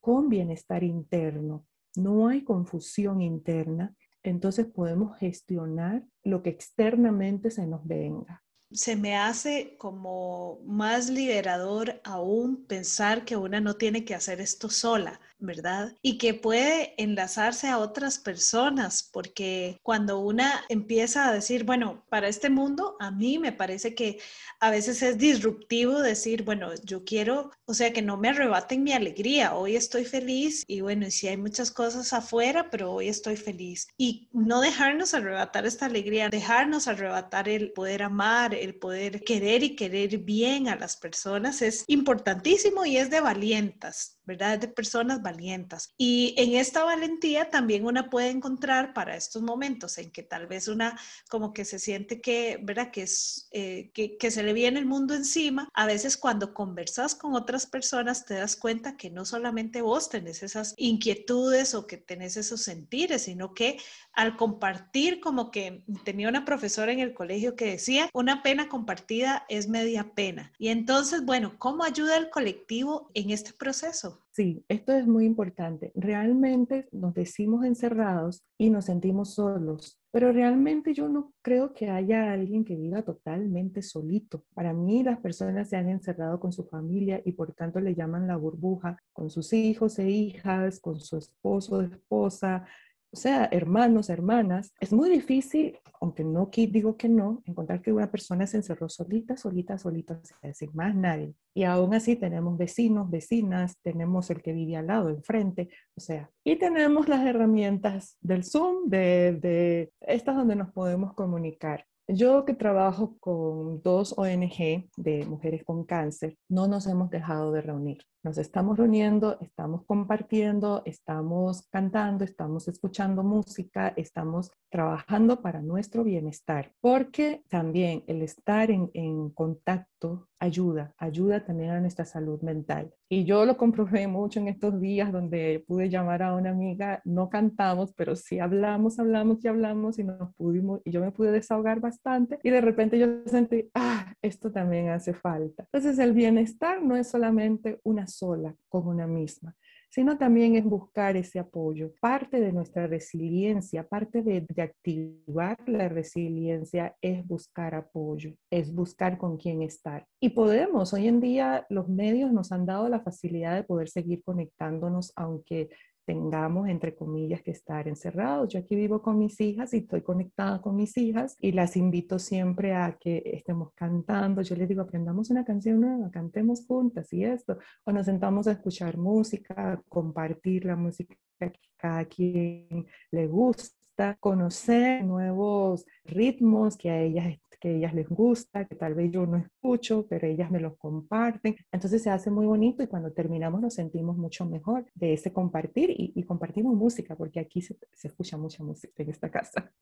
con 0.00 0.28
bienestar 0.28 0.82
interno, 0.82 1.64
no 1.94 2.26
hay 2.26 2.42
confusión 2.42 3.20
interna, 3.20 3.94
entonces 4.24 4.66
podemos 4.66 5.16
gestionar 5.18 6.04
lo 6.24 6.42
que 6.42 6.50
externamente 6.50 7.50
se 7.52 7.66
nos 7.66 7.86
venga 7.86 8.42
se 8.72 8.96
me 8.96 9.16
hace 9.16 9.76
como 9.78 10.60
más 10.64 11.08
liberador 11.08 12.00
aún 12.04 12.64
pensar 12.66 13.24
que 13.24 13.36
una 13.36 13.60
no 13.60 13.74
tiene 13.76 14.04
que 14.04 14.14
hacer 14.14 14.40
esto 14.40 14.68
sola, 14.70 15.20
¿verdad? 15.38 15.94
Y 16.02 16.18
que 16.18 16.34
puede 16.34 16.94
enlazarse 17.02 17.68
a 17.68 17.78
otras 17.78 18.18
personas, 18.18 19.08
porque 19.12 19.78
cuando 19.82 20.20
una 20.20 20.64
empieza 20.68 21.28
a 21.28 21.32
decir, 21.32 21.64
bueno, 21.64 22.04
para 22.08 22.28
este 22.28 22.50
mundo, 22.50 22.96
a 23.00 23.10
mí 23.10 23.38
me 23.38 23.52
parece 23.52 23.94
que 23.94 24.18
a 24.60 24.70
veces 24.70 25.02
es 25.02 25.18
disruptivo 25.18 26.00
decir, 26.00 26.42
bueno, 26.44 26.70
yo 26.84 27.04
quiero, 27.04 27.50
o 27.66 27.74
sea, 27.74 27.92
que 27.92 28.02
no 28.02 28.16
me 28.16 28.28
arrebaten 28.28 28.82
mi 28.82 28.92
alegría, 28.92 29.54
hoy 29.54 29.76
estoy 29.76 30.04
feliz 30.04 30.64
y 30.66 30.80
bueno, 30.80 31.06
y 31.06 31.10
si 31.10 31.28
hay 31.28 31.36
muchas 31.36 31.70
cosas 31.70 32.12
afuera, 32.12 32.68
pero 32.70 32.92
hoy 32.92 33.08
estoy 33.08 33.36
feliz. 33.36 33.88
Y 33.96 34.28
no 34.32 34.60
dejarnos 34.60 35.14
arrebatar 35.14 35.66
esta 35.66 35.86
alegría, 35.86 36.28
dejarnos 36.28 36.88
arrebatar 36.88 37.48
el 37.48 37.72
poder 37.72 38.02
amar, 38.02 38.54
el 38.54 38.74
poder 38.74 39.22
querer 39.22 39.62
y 39.62 39.76
querer 39.76 40.18
bien 40.18 40.68
a 40.68 40.76
las 40.76 40.96
personas 40.96 41.62
es 41.62 41.84
importantísimo 41.86 42.84
y 42.84 42.96
es 42.96 43.10
de 43.10 43.20
valientas, 43.20 44.18
¿verdad? 44.24 44.58
De 44.58 44.68
personas 44.68 45.22
valientas. 45.30 45.92
Y 45.96 46.34
en 46.36 46.54
esta 46.54 46.84
valentía 46.84 47.50
también 47.50 47.84
una 47.84 48.08
puede 48.10 48.30
encontrar 48.30 48.94
para 48.94 49.16
estos 49.16 49.42
momentos 49.42 49.98
en 49.98 50.10
que 50.10 50.22
tal 50.22 50.46
vez 50.46 50.68
una 50.68 50.98
como 51.28 51.52
que 51.52 51.64
se 51.64 51.78
siente 51.78 52.20
que, 52.20 52.58
¿verdad? 52.62 52.90
Que, 52.90 53.02
es, 53.02 53.48
eh, 53.50 53.90
que, 53.92 54.16
que 54.16 54.30
se 54.30 54.42
le 54.42 54.52
viene 54.52 54.78
el 54.78 54.86
mundo 54.86 55.14
encima. 55.14 55.68
A 55.74 55.86
veces 55.86 56.16
cuando 56.16 56.54
conversas 56.54 57.14
con 57.14 57.34
otras 57.34 57.66
personas 57.66 58.24
te 58.24 58.34
das 58.34 58.56
cuenta 58.56 58.96
que 58.96 59.10
no 59.10 59.24
solamente 59.24 59.82
vos 59.82 60.08
tenés 60.08 60.42
esas 60.42 60.74
inquietudes 60.76 61.74
o 61.74 61.86
que 61.86 61.98
tenés 61.98 62.36
esos 62.36 62.62
sentires, 62.62 63.22
sino 63.22 63.54
que 63.54 63.78
al 64.12 64.36
compartir, 64.36 65.20
como 65.20 65.50
que 65.50 65.84
tenía 66.04 66.28
una 66.28 66.44
profesora 66.44 66.92
en 66.92 67.00
el 67.00 67.14
colegio 67.14 67.54
que 67.54 67.66
decía, 67.66 68.08
una 68.12 68.42
pena 68.42 68.68
compartida 68.68 69.44
es 69.48 69.68
media 69.68 70.14
pena. 70.14 70.52
Y 70.58 70.68
entonces, 70.68 71.24
bueno, 71.24 71.54
¿cómo 71.58 71.84
ayuda 71.84 72.16
el 72.16 72.30
colectivo 72.30 73.10
en 73.14 73.30
este 73.30 73.52
proceso? 73.52 74.20
Sí, 74.38 74.64
esto 74.68 74.92
es 74.92 75.04
muy 75.08 75.24
importante. 75.24 75.90
Realmente 75.96 76.88
nos 76.92 77.12
decimos 77.12 77.64
encerrados 77.64 78.44
y 78.56 78.70
nos 78.70 78.84
sentimos 78.84 79.34
solos, 79.34 79.98
pero 80.12 80.30
realmente 80.30 80.94
yo 80.94 81.08
no 81.08 81.32
creo 81.42 81.74
que 81.74 81.90
haya 81.90 82.30
alguien 82.30 82.64
que 82.64 82.76
viva 82.76 83.02
totalmente 83.02 83.82
solito. 83.82 84.44
Para 84.54 84.72
mí 84.72 85.02
las 85.02 85.18
personas 85.18 85.68
se 85.68 85.76
han 85.76 85.88
encerrado 85.88 86.38
con 86.38 86.52
su 86.52 86.62
familia 86.62 87.20
y 87.24 87.32
por 87.32 87.52
tanto 87.52 87.80
le 87.80 87.96
llaman 87.96 88.28
la 88.28 88.36
burbuja, 88.36 89.02
con 89.12 89.28
sus 89.28 89.52
hijos 89.52 89.98
e 89.98 90.08
hijas, 90.08 90.78
con 90.78 91.00
su 91.00 91.16
esposo 91.16 91.78
o 91.78 91.82
esposa, 91.82 92.64
o 93.10 93.16
sea, 93.16 93.48
hermanos, 93.50 94.10
hermanas, 94.10 94.74
es 94.80 94.92
muy 94.92 95.08
difícil, 95.08 95.78
aunque 96.00 96.24
no 96.24 96.50
digo 96.52 96.96
que 96.96 97.08
no, 97.08 97.42
encontrar 97.46 97.80
que 97.80 97.92
una 97.92 98.10
persona 98.10 98.46
se 98.46 98.58
encerró 98.58 98.88
solita, 98.88 99.36
solita, 99.36 99.78
solita, 99.78 100.20
sin 100.52 100.70
más 100.74 100.94
nadie. 100.94 101.34
Y 101.54 101.64
aún 101.64 101.94
así 101.94 102.16
tenemos 102.16 102.58
vecinos, 102.58 103.10
vecinas, 103.10 103.78
tenemos 103.82 104.30
el 104.30 104.42
que 104.42 104.52
vive 104.52 104.76
al 104.76 104.88
lado, 104.88 105.08
enfrente, 105.08 105.70
o 105.96 106.00
sea, 106.00 106.30
y 106.44 106.56
tenemos 106.56 107.08
las 107.08 107.26
herramientas 107.26 108.16
del 108.20 108.44
Zoom, 108.44 108.88
de, 108.88 109.38
de 109.40 109.92
estas 110.00 110.36
donde 110.36 110.56
nos 110.56 110.70
podemos 110.72 111.14
comunicar. 111.14 111.86
Yo 112.10 112.46
que 112.46 112.54
trabajo 112.54 113.18
con 113.20 113.82
dos 113.82 114.14
ONG 114.16 114.88
de 114.96 115.26
mujeres 115.26 115.62
con 115.62 115.84
cáncer, 115.84 116.38
no 116.48 116.66
nos 116.66 116.86
hemos 116.86 117.10
dejado 117.10 117.52
de 117.52 117.60
reunir. 117.60 117.98
Nos 118.22 118.38
estamos 118.38 118.78
reuniendo, 118.78 119.36
estamos 119.42 119.84
compartiendo, 119.84 120.80
estamos 120.86 121.66
cantando, 121.68 122.24
estamos 122.24 122.66
escuchando 122.66 123.22
música, 123.22 123.92
estamos 123.94 124.50
trabajando 124.70 125.40
para 125.40 125.62
nuestro 125.62 126.04
bienestar, 126.04 126.72
porque 126.80 127.42
también 127.48 128.04
el 128.06 128.22
estar 128.22 128.70
en, 128.70 128.90
en 128.94 129.30
contacto 129.30 130.28
ayuda, 130.38 130.94
ayuda 130.98 131.44
también 131.44 131.70
a 131.70 131.80
nuestra 131.80 132.04
salud 132.04 132.40
mental. 132.42 132.92
Y 133.08 133.24
yo 133.24 133.44
lo 133.44 133.56
comprobé 133.56 134.06
mucho 134.06 134.40
en 134.40 134.48
estos 134.48 134.80
días 134.80 135.10
donde 135.10 135.64
pude 135.66 135.88
llamar 135.88 136.22
a 136.22 136.34
una 136.34 136.50
amiga, 136.50 137.00
no 137.04 137.28
cantamos, 137.28 137.92
pero 137.94 138.14
sí 138.14 138.38
hablamos, 138.38 138.98
hablamos 138.98 139.44
y 139.44 139.48
hablamos 139.48 139.98
y 139.98 140.04
nos 140.04 140.34
pudimos, 140.34 140.80
y 140.84 140.90
yo 140.90 141.00
me 141.00 141.10
pude 141.10 141.32
desahogar 141.32 141.80
bastante 141.80 142.38
y 142.42 142.50
de 142.50 142.60
repente 142.60 142.98
yo 142.98 143.06
sentí, 143.26 143.68
ah, 143.74 144.12
esto 144.22 144.52
también 144.52 144.90
hace 144.90 145.14
falta. 145.14 145.64
Entonces 145.72 145.98
el 145.98 146.12
bienestar 146.12 146.82
no 146.82 146.96
es 146.96 147.08
solamente 147.08 147.80
una 147.82 148.06
sola 148.06 148.54
con 148.68 148.86
una 148.86 149.06
misma, 149.06 149.56
sino 149.90 150.18
también 150.18 150.56
es 150.56 150.64
buscar 150.64 151.16
ese 151.16 151.38
apoyo. 151.38 151.92
Parte 152.00 152.40
de 152.40 152.52
nuestra 152.52 152.86
resiliencia, 152.86 153.86
parte 153.86 154.22
de, 154.22 154.46
activar 154.62 155.56
la 155.66 155.88
resiliencia 155.88 156.94
es 157.00 157.26
buscar 157.26 157.74
apoyo, 157.74 158.34
es 158.50 158.74
buscar 158.74 159.18
con 159.18 159.36
quién 159.36 159.62
estar. 159.62 160.06
Y 160.20 160.30
podemos, 160.30 160.92
hoy 160.92 161.08
en 161.08 161.20
día 161.20 161.66
los 161.70 161.88
medios 161.88 162.32
nos 162.32 162.52
han 162.52 162.66
dado 162.66 162.88
la 162.88 163.00
facilidad 163.00 163.54
de 163.54 163.64
poder 163.64 163.88
seguir 163.88 164.22
conectándonos, 164.22 165.12
aunque 165.16 165.70
tengamos, 166.08 166.66
entre 166.70 166.94
comillas, 166.94 167.42
que 167.42 167.50
estar 167.50 167.86
encerrados. 167.86 168.48
Yo 168.48 168.58
aquí 168.58 168.74
vivo 168.74 169.02
con 169.02 169.18
mis 169.18 169.38
hijas 169.42 169.74
y 169.74 169.78
estoy 169.78 170.00
conectada 170.00 170.58
con 170.62 170.74
mis 170.74 170.96
hijas 170.96 171.36
y 171.38 171.52
las 171.52 171.76
invito 171.76 172.18
siempre 172.18 172.74
a 172.74 172.96
que 172.98 173.22
estemos 173.26 173.74
cantando. 173.74 174.40
Yo 174.40 174.56
les 174.56 174.70
digo, 174.70 174.80
aprendamos 174.80 175.28
una 175.28 175.44
canción 175.44 175.82
nueva, 175.82 176.10
cantemos 176.10 176.64
juntas 176.66 177.12
y 177.12 177.24
esto. 177.24 177.58
O 177.84 177.92
nos 177.92 178.06
sentamos 178.06 178.46
a 178.46 178.52
escuchar 178.52 178.96
música, 178.96 179.82
compartir 179.86 180.64
la 180.64 180.76
música 180.76 181.14
que 181.38 181.52
cada 181.76 182.06
quien 182.06 182.86
le 183.10 183.26
gusta, 183.26 183.77
conocer 184.20 185.04
nuevos 185.04 185.84
ritmos 186.04 186.76
que 186.76 186.90
a 186.90 187.00
ellas 187.00 187.38
que 187.60 187.76
ellas 187.76 187.92
les 187.92 188.08
gusta, 188.08 188.66
que 188.66 188.76
tal 188.76 188.94
vez 188.94 189.10
yo 189.10 189.26
no 189.26 189.36
escucho, 189.36 190.06
pero 190.08 190.28
ellas 190.28 190.50
me 190.50 190.60
los 190.60 190.76
comparten. 190.76 191.56
Entonces 191.72 192.02
se 192.02 192.10
hace 192.10 192.30
muy 192.30 192.46
bonito 192.46 192.82
y 192.82 192.86
cuando 192.86 193.12
terminamos 193.12 193.60
nos 193.60 193.74
sentimos 193.74 194.16
mucho 194.16 194.46
mejor 194.46 194.86
de 194.94 195.14
ese 195.14 195.32
compartir 195.32 195.92
y, 195.96 196.22
compartimos 196.22 196.74
música, 196.76 197.16
porque 197.16 197.40
aquí 197.40 197.60
se 197.60 197.76
escucha 198.04 198.36
mucha 198.36 198.62
música 198.62 199.02
en 199.02 199.10
esta 199.10 199.30
casa. 199.30 199.72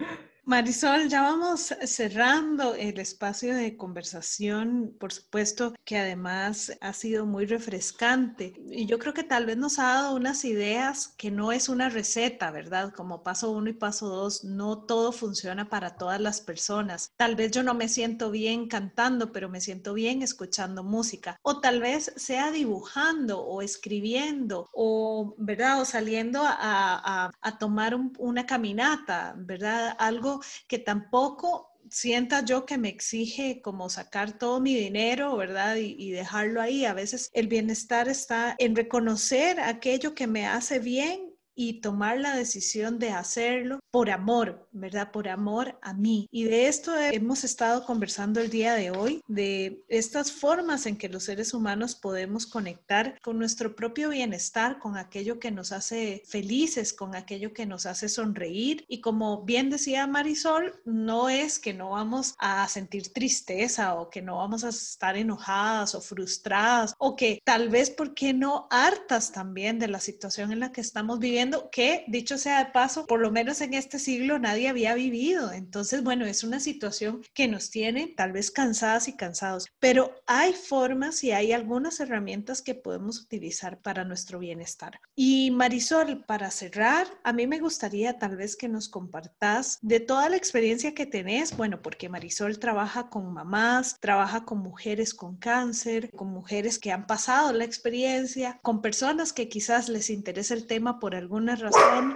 Marisol, 0.49 1.09
ya 1.09 1.23
vamos 1.23 1.75
cerrando 1.87 2.77
el 2.77 3.01
espacio 3.01 3.53
de 3.53 3.77
conversación, 3.77 4.95
por 5.01 5.13
supuesto 5.13 5.75
que 5.85 5.99
además 5.99 6.71
ha 6.81 6.93
sido 6.93 7.27
muy 7.27 7.47
refrescante 7.47 8.55
y 8.71 8.87
yo 8.87 9.01
creo 9.01 9.13
que 9.13 9.25
tal 9.25 9.45
vez 9.45 9.57
nos 9.57 9.81
ha 9.81 9.87
dado 9.95 10.15
unas 10.15 10.45
ideas 10.45 11.09
que 11.19 11.33
no 11.33 11.51
es 11.51 11.69
una 11.69 11.89
receta, 11.89 12.53
¿verdad? 12.53 12.93
Como 12.95 13.25
paso 13.25 13.51
uno 13.51 13.71
y 13.71 13.73
paso 13.73 14.07
dos, 14.07 14.45
no 14.45 14.85
todo 14.85 15.11
funciona 15.11 15.69
para 15.69 15.97
todas 15.97 16.21
las 16.21 16.41
personas. 16.41 17.11
Tal 17.17 17.35
vez 17.35 17.51
yo 17.51 17.65
no 17.65 17.75
me 17.75 17.89
siento 17.89 18.31
bien 18.31 18.69
cantando, 18.69 19.33
pero 19.33 19.49
me 19.49 19.61
siento 19.61 19.95
bien 19.95 20.23
escuchando 20.23 20.85
música 20.85 21.41
o 21.43 21.59
tal 21.59 21.81
vez 21.81 22.13
sea 22.15 22.53
dibujando 22.53 23.41
o 23.41 23.63
escribiendo 23.63 24.69
o, 24.73 25.35
¿verdad? 25.39 25.81
O 25.81 25.85
saliendo 25.85 26.43
a, 26.45 27.33
tomar 27.59 27.97
una 28.19 28.47
caminata, 28.47 29.35
¿verdad? 29.37 29.97
Algo 29.99 30.36
que 30.69 30.79
tampoco 30.79 31.73
sienta 31.91 32.45
yo 32.45 32.67
que 32.67 32.79
me 32.79 32.89
exige 32.89 33.61
como 33.63 33.89
sacar 33.89 34.39
todo 34.39 34.61
mi 34.61 34.75
dinero, 34.75 35.37
¿verdad? 35.37 35.77
Y, 35.77 36.11
dejarlo 36.11 36.61
ahí. 36.61 36.85
A 36.85 36.95
veces 36.95 37.31
el 37.33 37.49
bienestar 37.49 38.09
está 38.09 38.55
en 38.59 38.75
reconocer 38.75 39.61
aquello 39.61 40.15
que 40.15 40.27
me 40.27 40.47
hace 40.47 40.79
bien 40.79 41.36
y 41.57 41.81
tomar 41.81 42.21
la 42.21 42.37
decisión 42.37 42.99
de 42.99 43.11
hacerlo 43.11 43.81
por 43.91 44.11
amor, 44.11 44.69
¿verdad? 44.73 45.11
Por 45.11 45.29
amor 45.29 45.79
a 45.83 45.95
mí. 45.95 46.29
Y 46.31 46.45
de 46.45 46.69
esto 46.69 46.95
hemos 46.97 47.43
estado 47.45 47.85
conversando 47.85 48.41
el 48.41 48.51
día 48.51 48.75
de 48.75 48.91
hoy, 48.91 49.23
de 49.27 49.83
estas 49.89 50.31
formas 50.31 50.85
en 50.85 50.99
que 50.99 51.09
los 51.09 51.25
seres 51.25 51.55
humanos 51.55 51.95
podemos 51.95 52.47
conectar 52.47 53.19
con 53.23 53.39
nuestro 53.39 53.75
propio 53.75 54.11
bienestar, 54.11 54.79
con 54.79 54.99
aquello 54.99 55.41
que 55.41 55.51
nos 55.51 55.73
hace 55.73 56.23
felices, 56.29 56.93
con 56.93 57.17
aquello 57.17 57.55
que 57.55 57.65
nos 57.65 57.87
hace 57.87 58.11
sonreír. 58.11 58.85
Y 58.87 59.01
como 59.01 59.45
bien 59.45 59.71
decía 59.71 60.07
Marisol, 60.07 60.81
no 60.85 61.31
es 61.31 61.59
que 61.59 61.73
no 61.73 61.91
vamos 61.91 62.35
a 62.39 62.69
sentir 62.69 63.13
tristeza 63.15 63.95
o 63.95 64.11
que 64.11 64.21
no 64.21 64.37
vamos 64.37 64.63
a 64.65 64.69
estar 64.69 65.17
enojadas 65.17 65.95
o 65.95 66.03
frustradas 66.03 66.95
o 66.99 67.17
que 67.17 67.41
tal 67.45 67.71
vez, 67.71 67.91
¿por 67.91 68.13
qué 68.13 68.35
no 68.35 68.67
hartas 68.71 69.33
también 69.33 69.79
de 69.79 69.89
la 69.89 70.01
situación 70.01 70.53
en 70.53 70.61
la 70.61 70.71
que 70.71 70.83
estamos 70.83 71.19
viviendo? 71.19 71.46
Que, 71.73 72.05
dicho 72.09 72.39
sea 72.39 72.65
de 72.65 72.73
paso, 72.73 73.07
por 73.07 73.21
lo 73.21 73.31
menos 73.31 73.61
en 73.61 73.75
este 73.75 73.99
siglo 73.99 74.39
nadie 74.39 74.69
había 74.69 74.95
vivido. 74.95 75.53
Entonces, 75.53 76.03
bueno, 76.03 76.27
es 76.27 76.45
una 76.45 76.61
situación 76.61 77.23
que 77.35 77.49
nos 77.49 77.71
tiene 77.71 78.09
tal 78.17 78.33
vez 78.33 78.51
cansadas 78.51 79.09
y 79.09 79.17
cansados, 79.17 79.69
pero 79.79 80.15
hay 80.27 80.53
formas 80.53 81.23
y 81.25 81.33
hay 81.33 81.53
algunas 81.53 82.01
herramientas 82.01 82.63
que 82.63 82.75
podemos 82.75 83.21
utilizar 83.21 83.81
para 83.81 84.05
nuestro 84.05 84.39
bienestar. 84.39 85.01
Y 85.15 85.51
Marisol, 85.51 86.25
para 86.25 86.51
cerrar, 86.51 87.07
a 87.25 87.33
mí 87.33 87.47
me 87.47 87.59
gustaría 87.59 88.19
tal 88.19 88.37
vez 88.37 88.57
que 88.57 88.69
nos 88.69 88.89
compartas 88.89 89.79
de 89.83 90.01
toda 90.01 90.29
la 90.29 90.37
experiencia 90.37 90.95
que 90.95 91.07
tenés, 91.07 91.57
bueno, 91.57 91.83
porque 91.83 92.09
Marisol 92.09 92.59
trabaja 92.59 93.09
con 93.09 93.33
mamás, 93.33 93.97
trabaja 94.01 94.45
con 94.45 94.59
mujeres 94.59 95.15
con 95.15 95.37
cáncer, 95.37 96.11
con 96.11 96.29
mujeres 96.29 96.79
que 96.79 96.93
han 96.93 97.07
pasado 97.07 97.53
la 97.53 97.65
experiencia, 97.65 98.59
con 98.63 98.83
personas 98.83 99.33
que 99.33 99.49
quizás 99.49 99.89
les 99.89 100.11
interesa 100.11 100.55
el 100.55 100.67
tema 100.67 100.99
por 100.99 101.15
algún 101.15 101.36
una 101.37 101.55
razón. 101.57 102.15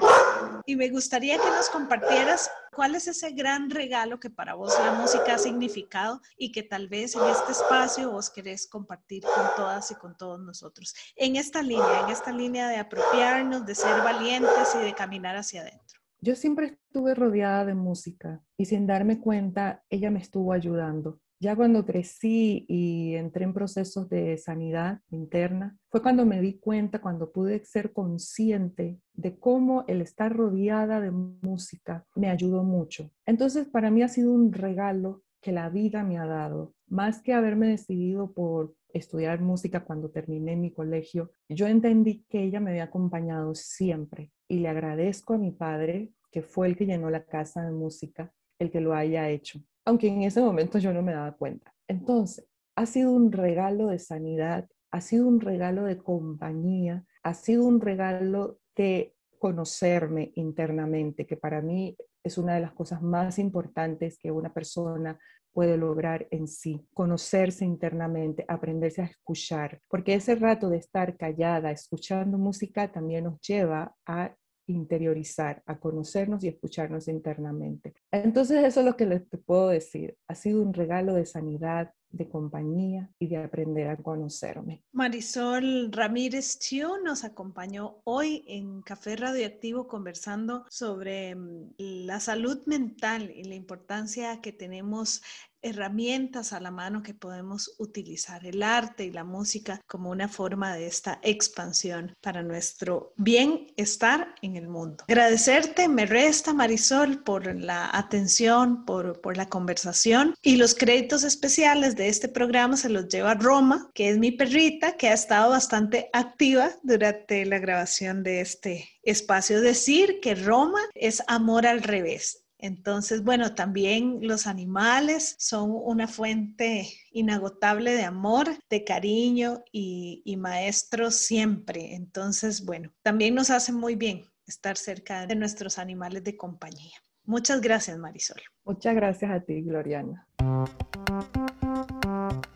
Y 0.67 0.77
me 0.77 0.89
gustaría 0.89 1.39
que 1.39 1.51
nos 1.51 1.69
compartieras 1.71 2.51
cuál 2.73 2.95
es 2.95 3.07
ese 3.09 3.33
gran 3.33 3.71
regalo 3.71 4.19
que 4.19 4.31
para 4.31 4.55
vos 4.55 4.75
la 4.85 4.93
música 4.93 5.35
ha 5.35 5.39
significado 5.39 6.21
y 6.37 6.53
que 6.53 6.63
tal 6.63 6.89
vez 6.89 7.15
en 7.15 7.23
este 7.25 7.53
espacio 7.53 8.11
vos 8.11 8.31
querés 8.31 8.67
compartir 8.67 9.23
con 9.23 9.47
todas 9.57 9.91
y 9.91 9.95
con 9.95 10.17
todos 10.17 10.41
nosotros. 10.41 10.95
En 11.17 11.37
esta 11.37 11.63
línea, 11.63 12.01
en 12.05 12.11
esta 12.11 12.33
línea 12.33 12.69
de 12.69 12.77
apropiarnos, 12.77 13.67
de 13.67 13.75
ser 13.75 14.03
valientes 14.03 14.75
y 14.81 14.85
de 14.85 14.95
caminar 14.95 15.37
hacia 15.37 15.63
adentro. 15.63 16.01
Yo 16.23 16.37
siempre 16.37 16.79
estuve 16.87 17.15
rodeada 17.15 17.65
de 17.65 17.75
música 17.75 18.43
y 18.57 18.67
sin 18.67 18.87
darme 18.87 19.21
cuenta, 19.21 19.83
ella 19.89 20.11
me 20.11 20.21
estuvo 20.21 20.53
ayudando. 20.53 21.19
Ya 21.43 21.57
cuando 21.57 21.87
crecí 21.87 22.67
y 22.69 23.15
entré 23.15 23.45
en 23.45 23.55
procesos 23.55 24.11
de 24.11 24.37
sanidad 24.37 25.01
interna, 25.11 25.79
fue 25.89 26.03
cuando 26.03 26.27
me 26.27 26.39
di 26.43 26.59
cuenta, 26.59 27.01
cuando 27.01 27.33
pude 27.33 27.65
ser 27.65 27.95
consciente 27.95 29.01
de 29.15 29.39
cómo 29.39 29.87
el 29.89 30.03
estar 30.03 30.37
rodeada 30.37 31.01
de 31.01 31.11
música 31.11 32.05
me 32.15 32.29
ayudó 32.29 32.63
mucho. 32.63 33.11
Entonces, 33.25 33.67
para 33.67 33.91
mí 33.91 34.03
ha 34.03 34.09
sido 34.09 34.35
un 34.35 34.53
regalo 34.53 35.23
que 35.41 35.53
la 35.53 35.71
vida 35.71 36.05
me 36.05 36.19
ha 36.19 36.27
dado, 36.27 36.75
más 36.87 37.23
que 37.23 37.33
haberme 37.33 37.69
decidido 37.69 38.35
por 38.35 38.75
estudiar 38.93 39.41
música 39.41 39.83
cuando 39.85 40.11
terminé 40.11 40.57
mi 40.57 40.75
colegio, 40.75 41.33
yo 41.49 41.67
entendí 41.67 42.27
que 42.29 42.43
ella 42.43 42.61
me 42.61 42.73
había 42.73 42.85
acompañado 42.85 43.55
siempre. 43.55 44.31
Y 44.47 44.59
le 44.59 44.69
agradezco 44.69 45.33
a 45.33 45.39
mi 45.39 45.53
padre, 45.53 46.13
que 46.31 46.43
fue 46.43 46.67
el 46.67 46.77
que 46.77 46.85
llenó 46.85 47.09
la 47.09 47.25
casa 47.25 47.63
de 47.63 47.71
música, 47.71 48.31
el 48.59 48.71
que 48.71 48.83
lo 48.83 48.93
haya 48.93 49.31
hecho 49.31 49.65
aunque 49.85 50.09
en 50.09 50.23
ese 50.23 50.41
momento 50.41 50.79
yo 50.79 50.93
no 50.93 51.03
me 51.03 51.13
daba 51.13 51.33
cuenta. 51.33 51.73
Entonces, 51.89 52.47
ha 52.77 52.87
sido 52.87 53.13
un 53.13 53.33
regalo 53.33 53.89
de 53.89 53.99
sanidad, 53.99 54.69
ha 54.91 55.01
sido 55.01 55.27
un 55.27 55.41
regalo 55.41 55.85
de 55.85 55.99
compañía, 55.99 57.05
ha 57.23 57.35
sido 57.35 57.65
un 57.65 57.81
regalo 57.81 58.59
de 58.77 59.15
conocerme 59.39 60.33
internamente, 60.35 61.27
que 61.27 61.37
para 61.37 61.63
mí 61.63 61.97
es 62.23 62.39
una 62.39 62.55
de 62.55 62.61
las 62.61 62.73
cosas 62.73 63.03
más 63.03 63.39
importantes 63.39 64.19
que 64.19 64.31
una 64.31 64.53
persona 64.53 65.19
puede 65.53 65.77
lograr 65.77 66.29
en 66.31 66.47
sí, 66.47 66.87
conocerse 66.95 67.65
internamente, 67.65 68.45
aprenderse 68.47 69.03
a 69.03 69.07
escuchar, 69.07 69.81
porque 69.89 70.15
ese 70.15 70.37
rato 70.37 70.69
de 70.69 70.79
estar 70.79 71.17
callada, 71.17 71.71
escuchando 71.71 72.39
música, 72.39 72.93
también 72.93 73.25
nos 73.25 73.41
lleva 73.41 73.95
a 74.07 74.35
interiorizar, 74.71 75.63
a 75.67 75.79
conocernos 75.79 76.43
y 76.45 76.49
escucharnos 76.49 77.09
internamente. 77.09 77.95
Entonces 78.11 78.65
eso 78.65 78.81
es 78.81 78.87
lo 78.87 78.97
que 78.97 79.07
les 79.07 79.23
puedo 79.45 79.69
decir. 79.69 80.17
Ha 80.29 80.35
sido 80.35 80.63
un 80.63 80.75
regalo 80.75 81.15
de 81.15 81.27
sanidad, 81.27 81.93
de 82.13 82.29
compañía 82.29 83.09
y 83.19 83.29
de 83.29 83.37
aprender 83.37 83.89
a 83.89 83.97
conocerme. 83.97 84.83
Marisol 84.93 85.93
Ramírez 85.93 86.59
Chiu 86.59 86.89
nos 87.05 87.25
acompañó 87.25 88.01
hoy 88.05 88.45
en 88.49 88.83
Café 88.83 89.17
Radioactivo 89.17 89.87
conversando 89.87 90.65
sobre 90.69 91.35
mm, 91.35 91.75
la 91.79 92.19
salud 92.21 92.67
mental 92.67 93.31
y 93.31 93.45
la 93.45 93.55
importancia 93.55 94.41
que 94.41 94.53
tenemos 94.53 95.23
herramientas 95.63 96.53
a 96.53 96.61
la 96.61 96.71
mano 96.71 97.03
que 97.03 97.15
podemos 97.15 97.75
utilizar, 97.79 98.47
el 98.47 98.63
arte 98.63 99.05
y 99.05 99.11
la 99.11 99.25
música 99.25 99.81
como 99.87 100.11
una 100.11 100.29
forma 100.29 100.75
de 100.75 100.87
esta 100.87 101.19
expansión 101.23 102.15
para 102.21 102.43
nuestro 102.43 103.13
bienestar 103.17 104.35
en 104.43 104.57
el 104.57 104.69
mundo. 104.69 105.05
Agradecerte, 105.09 105.89
me 105.89 106.07
resta 106.07 106.53
Marisol, 106.53 107.23
por 107.23 107.55
la 107.55 107.91
atención, 107.93 108.85
por, 108.85 109.21
por 109.21 109.37
la 109.37 109.49
conversación 109.49 110.35
y 110.43 110.57
los 110.57 110.75
créditos 110.75 111.25
especiales 111.25 111.97
de 111.97 112.09
este 112.09 112.29
programa 112.29 112.77
se 112.77 112.89
los 112.89 113.09
lleva 113.09 113.35
Roma, 113.35 113.91
que 113.95 114.11
es 114.11 114.19
mi 114.19 114.31
perrita 114.31 114.97
que 114.97 115.09
ha 115.09 115.15
estado 115.15 115.51
bastante 115.51 116.09
activa 116.13 116.71
durante 116.83 117.45
la 117.47 117.59
grabación 117.59 118.23
de 118.23 118.41
este 118.41 118.89
espacio. 119.03 119.61
Decir 119.61 120.21
que 120.21 120.35
Roma 120.35 120.81
es 120.95 121.23
amor 121.27 121.67
al 121.67 121.83
revés 121.83 122.40
entonces, 122.63 123.25
bueno, 123.25 123.55
también 123.55 124.19
los 124.23 124.47
animales 124.47 125.37
son 125.39 125.71
una 125.73 126.07
fuente 126.07 126.89
inagotable 127.13 127.93
de 127.93 128.05
amor, 128.05 128.49
de 128.69 128.85
cariño 128.85 129.63
y, 129.73 130.37
maestros 130.39 131.17
siempre. 131.17 131.95
Entonces, 131.95 132.65
bueno, 132.65 132.93
también 133.03 133.35
nos 133.35 133.51
hace 133.51 133.73
muy 133.73 133.95
bien 133.95 134.23
estar 134.47 134.77
cerca 134.77 135.27
de 135.27 135.35
nuestros 135.35 135.79
animales 135.79 136.25
de 136.25 136.37
compañía. 136.37 136.97
Muchas 137.25 137.61
gracias, 137.61 137.99
Marisol. 137.99 138.41
Muchas 138.65 138.95
gracias 138.95 139.31
a 139.31 139.41
ti, 139.41 139.61
Gloriana. 139.61 140.27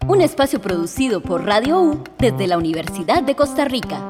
Un 0.08 0.20
espacio 0.20 0.60
producido 0.60 1.22
por 1.22 1.44
Radio 1.44 1.82
U 1.82 2.04
desde 2.18 2.46
la 2.46 2.58
Universidad 2.58 3.22
de 3.22 3.36
Costa 3.36 3.64
Rica. 3.64 4.08